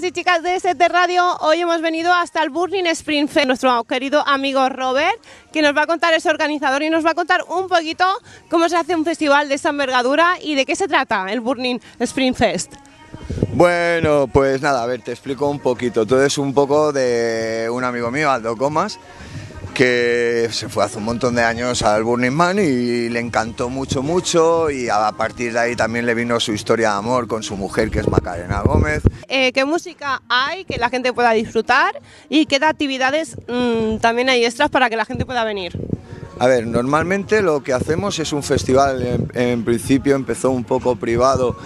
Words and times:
y 0.00 0.10
chicas 0.10 0.42
de 0.42 0.56
ST 0.56 0.88
Radio, 0.88 1.36
hoy 1.40 1.60
hemos 1.60 1.82
venido 1.82 2.14
hasta 2.14 2.42
el 2.42 2.48
Burning 2.48 2.86
Spring 2.86 3.28
Fest. 3.28 3.46
Nuestro 3.46 3.84
querido 3.84 4.26
amigo 4.26 4.66
Robert, 4.70 5.20
que 5.52 5.60
nos 5.60 5.76
va 5.76 5.82
a 5.82 5.86
contar, 5.86 6.14
es 6.14 6.24
organizador 6.24 6.82
y 6.82 6.88
nos 6.88 7.04
va 7.04 7.10
a 7.10 7.14
contar 7.14 7.44
un 7.46 7.68
poquito 7.68 8.06
cómo 8.48 8.70
se 8.70 8.76
hace 8.76 8.96
un 8.96 9.04
festival 9.04 9.50
de 9.50 9.56
esta 9.56 9.68
envergadura 9.68 10.36
y 10.40 10.54
de 10.54 10.64
qué 10.64 10.76
se 10.76 10.88
trata 10.88 11.30
el 11.30 11.40
Burning 11.40 11.78
Spring 12.00 12.34
Fest. 12.34 12.72
Bueno, 13.52 14.28
pues 14.32 14.62
nada, 14.62 14.82
a 14.82 14.86
ver, 14.86 15.02
te 15.02 15.10
explico 15.10 15.46
un 15.50 15.60
poquito. 15.60 16.06
Todo 16.06 16.24
es 16.24 16.38
un 16.38 16.54
poco 16.54 16.90
de 16.92 17.68
un 17.70 17.84
amigo 17.84 18.10
mío, 18.10 18.30
Aldo 18.30 18.56
Comas, 18.56 18.98
que 19.72 20.48
se 20.50 20.68
fue 20.68 20.84
hace 20.84 20.98
un 20.98 21.04
montón 21.04 21.34
de 21.34 21.42
años 21.42 21.82
al 21.82 22.04
Burning 22.04 22.30
Man 22.32 22.58
y 22.58 23.08
le 23.08 23.20
encantó 23.20 23.68
mucho, 23.68 24.02
mucho 24.02 24.70
y 24.70 24.88
a 24.88 25.10
partir 25.12 25.52
de 25.52 25.58
ahí 25.58 25.76
también 25.76 26.06
le 26.06 26.14
vino 26.14 26.38
su 26.40 26.52
historia 26.52 26.90
de 26.90 26.96
amor 26.96 27.26
con 27.26 27.42
su 27.42 27.56
mujer 27.56 27.90
que 27.90 28.00
es 28.00 28.08
Macarena 28.08 28.60
Gómez. 28.60 29.02
Eh, 29.28 29.52
¿Qué 29.52 29.64
música 29.64 30.22
hay 30.28 30.64
que 30.64 30.78
la 30.78 30.90
gente 30.90 31.12
pueda 31.12 31.32
disfrutar 31.32 32.00
y 32.28 32.46
qué 32.46 32.56
actividades 32.62 33.36
mm, 33.48 33.96
también 33.98 34.28
hay 34.28 34.44
extras 34.44 34.70
para 34.70 34.90
que 34.90 34.96
la 34.96 35.04
gente 35.04 35.24
pueda 35.24 35.44
venir? 35.44 35.78
A 36.38 36.46
ver, 36.46 36.66
normalmente 36.66 37.40
lo 37.42 37.62
que 37.62 37.72
hacemos 37.72 38.18
es 38.18 38.32
un 38.32 38.42
festival, 38.42 39.02
en, 39.02 39.30
en 39.34 39.64
principio 39.64 40.16
empezó 40.16 40.50
un 40.50 40.64
poco 40.64 40.96
privado 40.96 41.56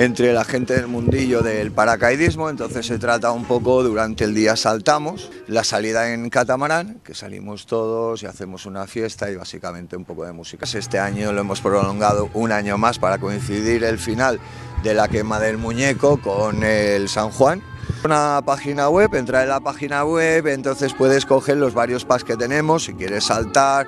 entre 0.00 0.32
la 0.32 0.44
gente 0.44 0.72
del 0.72 0.86
mundillo 0.86 1.42
del 1.42 1.72
paracaidismo, 1.72 2.48
entonces 2.48 2.86
se 2.86 2.98
trata 2.98 3.32
un 3.32 3.44
poco, 3.44 3.82
durante 3.82 4.24
el 4.24 4.34
día 4.34 4.56
saltamos, 4.56 5.30
la 5.46 5.62
salida 5.62 6.14
en 6.14 6.30
catamarán, 6.30 7.00
que 7.04 7.14
salimos 7.14 7.66
todos 7.66 8.22
y 8.22 8.26
hacemos 8.26 8.64
una 8.64 8.86
fiesta 8.86 9.30
y 9.30 9.36
básicamente 9.36 9.98
un 9.98 10.06
poco 10.06 10.24
de 10.24 10.32
música. 10.32 10.64
Este 10.64 10.98
año 10.98 11.34
lo 11.34 11.42
hemos 11.42 11.60
prolongado 11.60 12.30
un 12.32 12.50
año 12.50 12.78
más 12.78 12.98
para 12.98 13.18
coincidir 13.18 13.84
el 13.84 13.98
final 13.98 14.40
de 14.82 14.94
la 14.94 15.06
quema 15.06 15.38
del 15.38 15.58
muñeco 15.58 16.18
con 16.18 16.64
el 16.64 17.10
San 17.10 17.28
Juan. 17.28 17.62
Una 18.02 18.40
página 18.42 18.88
web, 18.88 19.14
entrar 19.14 19.42
en 19.42 19.50
la 19.50 19.60
página 19.60 20.06
web, 20.06 20.46
entonces 20.46 20.94
puedes 20.94 21.26
coger 21.26 21.58
los 21.58 21.74
varios 21.74 22.06
packs 22.06 22.24
que 22.24 22.38
tenemos, 22.38 22.84
si 22.84 22.94
quieres 22.94 23.24
saltar, 23.24 23.86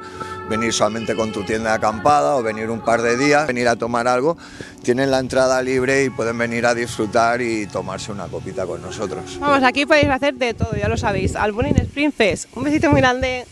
venir 0.48 0.72
solamente 0.72 1.14
con 1.14 1.32
tu 1.32 1.44
tienda 1.44 1.70
de 1.70 1.76
acampada 1.76 2.36
o 2.36 2.42
venir 2.42 2.70
un 2.70 2.80
par 2.80 3.02
de 3.02 3.16
días, 3.16 3.46
venir 3.46 3.68
a 3.68 3.76
tomar 3.76 4.08
algo, 4.08 4.36
tienen 4.82 5.10
la 5.10 5.18
entrada 5.18 5.62
libre 5.62 6.04
y 6.04 6.10
pueden 6.10 6.38
venir 6.38 6.66
a 6.66 6.74
disfrutar 6.74 7.40
y 7.40 7.66
tomarse 7.66 8.12
una 8.12 8.26
copita 8.26 8.66
con 8.66 8.82
nosotros. 8.82 9.38
Vamos, 9.40 9.62
aquí 9.62 9.86
podéis 9.86 10.08
hacer 10.08 10.34
de 10.34 10.54
todo, 10.54 10.74
ya 10.74 10.88
lo 10.88 10.96
sabéis. 10.96 11.36
Al 11.36 11.52
Burning 11.52 11.76
Spring 11.76 12.12
Fest. 12.12 12.48
Un 12.54 12.64
besito 12.64 12.90
muy 12.90 13.00
grande. 13.00 13.46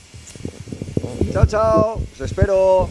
Chao, 1.33 1.47
chao, 1.47 2.01
os 2.13 2.21
espero. 2.21 2.89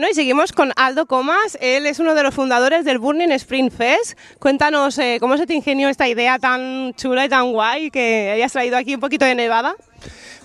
Bueno, 0.00 0.12
y 0.12 0.14
seguimos 0.14 0.52
con 0.52 0.72
Aldo 0.76 1.04
Comas. 1.04 1.58
Él 1.60 1.84
es 1.84 1.98
uno 1.98 2.14
de 2.14 2.22
los 2.22 2.34
fundadores 2.34 2.86
del 2.86 2.98
Burning 2.98 3.32
Spring 3.32 3.70
Fest. 3.70 4.16
Cuéntanos 4.38 4.96
eh, 4.96 5.18
cómo 5.20 5.36
se 5.36 5.46
te 5.46 5.52
ingenió 5.52 5.90
esta 5.90 6.08
idea 6.08 6.38
tan 6.38 6.94
chula 6.94 7.26
y 7.26 7.28
tan 7.28 7.52
guay 7.52 7.90
que 7.90 8.30
hayas 8.30 8.50
traído 8.50 8.78
aquí 8.78 8.94
un 8.94 9.00
poquito 9.00 9.26
de 9.26 9.34
nevada. 9.34 9.76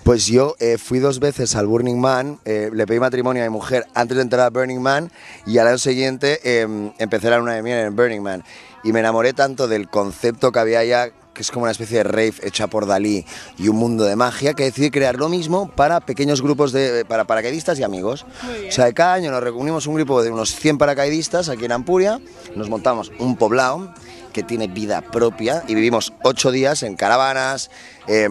Pues 0.04 0.28
yo 0.28 0.58
eh, 0.60 0.78
fui 0.78 1.00
dos 1.00 1.22
veces 1.22 1.56
al 1.56 1.68
Burning 1.68 1.98
Man, 1.98 2.38
eh, 2.44 2.70
le 2.74 2.86
pedí 2.86 3.00
matrimonio 3.00 3.44
a 3.44 3.46
mi 3.46 3.50
mujer 3.50 3.88
antes 3.94 4.18
de 4.18 4.24
entrar 4.24 4.42
al 4.42 4.52
Burning 4.52 4.82
Man 4.82 5.10
y 5.48 5.58
al 5.58 5.68
año 5.68 5.78
siguiente 5.78 6.42
eh, 6.44 6.92
empecé 7.00 7.30
la 7.30 7.38
luna 7.38 7.54
de 7.54 7.64
miel 7.64 7.80
en 7.80 7.96
Burning 7.96 8.22
Man. 8.22 8.44
Y 8.84 8.92
me 8.92 9.00
enamoré 9.00 9.32
tanto 9.32 9.70
del 9.70 9.88
concepto 9.88 10.52
que 10.52 10.60
había 10.60 10.80
allá, 10.80 11.12
que 11.36 11.44
es 11.44 11.52
como 11.52 11.64
una 11.64 11.72
especie 11.72 11.98
de 11.98 12.04
rave 12.06 12.34
hecha 12.42 12.66
por 12.68 12.88
Dalí 12.88 13.26
y 13.60 13.68
un 13.68 13.76
mundo 13.76 14.06
de 14.06 14.16
magia, 14.16 14.56
que 14.56 14.64
decidí 14.64 14.90
crear 14.90 15.18
lo 15.18 15.30
mismo 15.30 15.70
para 15.70 16.00
pequeños 16.00 16.42
grupos 16.42 16.72
de 16.72 17.06
para 17.06 17.26
paracaidistas 17.26 17.78
y 17.78 17.84
amigos. 17.84 18.26
O 18.68 18.72
sea, 18.72 18.92
cada 18.94 19.14
año 19.14 19.30
nos 19.30 19.44
reunimos 19.44 19.86
un 19.86 19.96
grupo 19.96 20.24
de 20.24 20.32
unos 20.32 20.56
100 20.56 20.80
paracaidistas 20.80 21.50
aquí 21.50 21.66
en 21.66 21.74
Ampuria, 21.74 22.20
nos 22.56 22.70
montamos 22.70 23.12
un 23.20 23.36
poblado 23.36 23.94
que 24.36 24.44
tiene 24.44 24.68
vida 24.68 25.00
propia 25.00 25.64
y 25.66 25.76
vivimos 25.76 26.12
ocho 26.22 26.52
días 26.52 26.84
en 26.84 26.98
caravanas, 26.98 27.72
eh, 28.06 28.28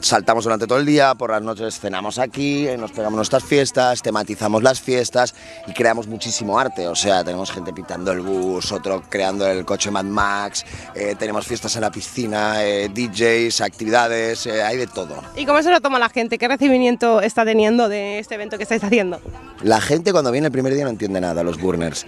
saltamos 0.00 0.44
durante 0.44 0.66
todo 0.66 0.78
el 0.78 0.86
día, 0.86 1.14
por 1.14 1.30
las 1.30 1.42
noches 1.42 1.78
cenamos 1.78 2.18
aquí, 2.18 2.66
eh, 2.66 2.78
nos 2.78 2.90
pegamos 2.90 3.16
nuestras 3.16 3.44
fiestas, 3.44 4.00
tematizamos 4.00 4.62
las 4.62 4.80
fiestas 4.80 5.34
y 5.66 5.74
creamos 5.74 6.06
muchísimo 6.06 6.58
arte. 6.58 6.88
O 6.88 6.94
sea, 6.94 7.22
tenemos 7.22 7.50
gente 7.50 7.70
pintando 7.74 8.12
el 8.12 8.22
bus, 8.22 8.72
otro 8.72 9.02
creando 9.10 9.46
el 9.46 9.66
coche 9.66 9.90
Mad 9.90 10.04
Max, 10.06 10.64
eh, 10.94 11.16
tenemos 11.18 11.46
fiestas 11.46 11.76
en 11.76 11.82
la 11.82 11.90
piscina, 11.90 12.64
eh, 12.64 12.88
DJs, 12.88 13.60
actividades, 13.60 14.46
hay 14.46 14.78
de 14.78 14.86
todo. 14.86 15.22
¿Y 15.36 15.44
cómo 15.44 15.62
se 15.62 15.70
lo 15.70 15.82
toma 15.82 15.98
la 15.98 16.08
gente? 16.08 16.38
¿Qué 16.38 16.48
recibimiento 16.48 17.20
está 17.20 17.44
teniendo 17.44 17.90
de 17.90 18.20
este 18.20 18.36
evento 18.36 18.56
que 18.56 18.62
estáis 18.62 18.82
haciendo? 18.82 19.20
La 19.62 19.82
gente 19.82 20.12
cuando 20.12 20.32
viene 20.32 20.46
el 20.46 20.52
primer 20.52 20.72
día 20.72 20.84
no 20.84 20.90
entiende 20.90 21.20
nada, 21.20 21.42
los 21.42 21.60
burners. 21.60 22.06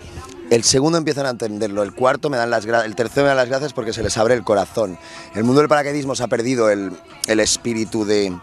El 0.50 0.62
segundo 0.62 0.98
empiezan 0.98 1.26
a 1.26 1.30
entenderlo, 1.30 1.82
el 1.82 1.94
cuarto 1.94 2.28
me 2.30 2.36
dan 2.36 2.50
las 2.50 2.64
el 2.66 2.94
tercero 2.94 3.22
me 3.22 3.28
dan 3.28 3.36
las 3.38 3.48
gracias 3.48 3.72
porque 3.72 3.92
se 3.92 4.02
les 4.02 4.16
abre 4.18 4.34
el 4.34 4.44
corazón. 4.44 4.98
El 5.34 5.44
mundo 5.44 5.60
del 5.60 5.68
paracaidismo 5.68 6.14
se 6.14 6.22
ha 6.22 6.28
perdido 6.28 6.70
el, 6.70 6.92
el 7.26 7.40
espíritu 7.40 8.04
de, 8.04 8.36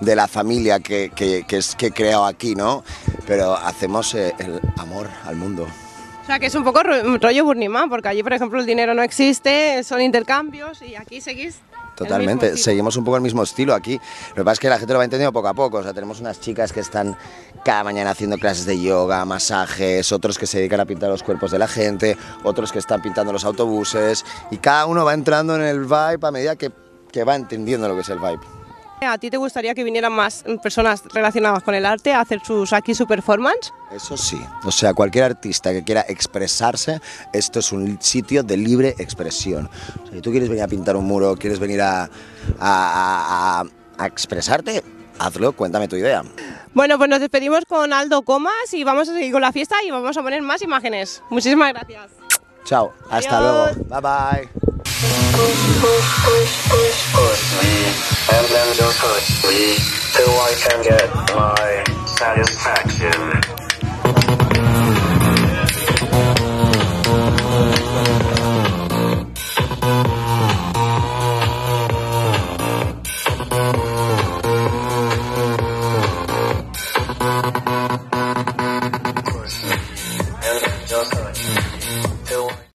de 0.00 0.16
la 0.16 0.28
familia 0.28 0.80
que, 0.80 1.10
que, 1.14 1.44
que, 1.46 1.56
es, 1.58 1.74
que 1.74 1.86
he 1.86 1.90
creado 1.92 2.24
aquí, 2.26 2.54
¿no? 2.54 2.84
Pero 3.26 3.54
hacemos 3.56 4.14
eh, 4.14 4.34
el 4.38 4.60
amor 4.78 5.08
al 5.24 5.36
mundo. 5.36 5.66
O 6.22 6.26
sea, 6.26 6.38
que 6.38 6.46
es 6.46 6.54
un 6.54 6.62
poco 6.62 6.84
ro- 6.84 7.18
rollo 7.18 7.44
Burning 7.44 7.68
Man, 7.70 7.88
porque 7.90 8.08
allí, 8.08 8.22
por 8.22 8.32
ejemplo, 8.32 8.60
el 8.60 8.64
dinero 8.66 8.94
no 8.94 9.02
existe, 9.02 9.82
son 9.82 10.00
intercambios 10.00 10.80
y 10.80 10.94
aquí 10.94 11.20
seguís. 11.20 11.56
Totalmente, 12.02 12.56
seguimos 12.56 12.96
un 12.96 13.04
poco 13.04 13.16
el 13.16 13.22
mismo 13.22 13.42
estilo 13.42 13.74
aquí. 13.74 14.00
Lo 14.30 14.36
que 14.36 14.44
pasa 14.44 14.52
es 14.54 14.60
que 14.60 14.68
la 14.68 14.78
gente 14.78 14.92
lo 14.92 14.98
va 14.98 15.04
entendiendo 15.04 15.32
poco 15.32 15.48
a 15.48 15.54
poco. 15.54 15.78
O 15.78 15.82
sea, 15.82 15.92
tenemos 15.92 16.20
unas 16.20 16.40
chicas 16.40 16.72
que 16.72 16.80
están 16.80 17.16
cada 17.64 17.84
mañana 17.84 18.10
haciendo 18.10 18.38
clases 18.38 18.66
de 18.66 18.80
yoga, 18.80 19.24
masajes, 19.24 20.10
otros 20.12 20.38
que 20.38 20.46
se 20.46 20.58
dedican 20.58 20.80
a 20.80 20.84
pintar 20.84 21.10
los 21.10 21.22
cuerpos 21.22 21.50
de 21.50 21.58
la 21.58 21.68
gente, 21.68 22.16
otros 22.42 22.72
que 22.72 22.78
están 22.78 23.02
pintando 23.02 23.32
los 23.32 23.44
autobuses. 23.44 24.24
Y 24.50 24.58
cada 24.58 24.86
uno 24.86 25.04
va 25.04 25.14
entrando 25.14 25.56
en 25.56 25.62
el 25.62 25.80
vibe 25.84 26.18
a 26.22 26.30
medida 26.30 26.56
que, 26.56 26.72
que 27.10 27.24
va 27.24 27.36
entendiendo 27.36 27.88
lo 27.88 27.94
que 27.94 28.00
es 28.00 28.08
el 28.08 28.18
vibe. 28.18 28.61
¿A 29.06 29.18
ti 29.18 29.30
te 29.30 29.36
gustaría 29.36 29.74
que 29.74 29.84
vinieran 29.84 30.12
más 30.12 30.44
personas 30.62 31.02
relacionadas 31.12 31.62
con 31.62 31.74
el 31.74 31.84
arte 31.86 32.12
a 32.12 32.20
hacer 32.20 32.40
sus 32.44 32.72
aquí 32.72 32.94
su 32.94 33.06
performance? 33.06 33.72
Eso 33.94 34.16
sí, 34.16 34.40
o 34.64 34.70
sea, 34.72 34.94
cualquier 34.94 35.24
artista 35.24 35.72
que 35.72 35.82
quiera 35.84 36.04
expresarse, 36.08 37.00
esto 37.32 37.58
es 37.58 37.72
un 37.72 38.00
sitio 38.00 38.42
de 38.42 38.56
libre 38.56 38.94
expresión. 38.98 39.68
O 40.02 40.06
sea, 40.06 40.14
si 40.14 40.20
tú 40.20 40.30
quieres 40.30 40.48
venir 40.48 40.62
a 40.64 40.68
pintar 40.68 40.96
un 40.96 41.04
muro, 41.04 41.36
quieres 41.36 41.58
venir 41.58 41.82
a, 41.82 42.04
a- 42.04 42.08
a- 42.60 43.64
a 43.98 44.06
expresarte, 44.06 44.82
hazlo, 45.18 45.52
cuéntame 45.52 45.88
tu 45.88 45.96
idea. 45.96 46.22
Bueno, 46.74 46.96
pues 46.96 47.10
nos 47.10 47.20
despedimos 47.20 47.64
con 47.68 47.92
Aldo 47.92 48.22
Comas 48.22 48.72
y 48.72 48.82
vamos 48.84 49.08
a 49.08 49.14
seguir 49.14 49.32
con 49.32 49.42
la 49.42 49.52
fiesta 49.52 49.76
y 49.84 49.90
vamos 49.90 50.16
a 50.16 50.22
poner 50.22 50.40
más 50.42 50.62
imágenes. 50.62 51.22
Muchísimas 51.28 51.72
gracias. 51.74 52.10
Chao, 52.64 52.92
hasta 53.10 53.36
Adiós. 53.38 53.76
luego, 53.76 54.00
bye 54.00 54.00
bye. 54.00 54.48
Satisfaction. 62.22 63.41